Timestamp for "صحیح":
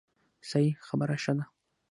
0.49-0.75